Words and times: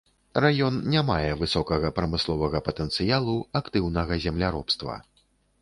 Раён 0.43 0.79
не 0.93 1.03
мае 1.09 1.31
высокага 1.41 1.91
прамысловага 1.99 2.63
патэнцыялу, 2.71 3.37
актыўнага 3.63 4.21
земляробства. 4.25 5.01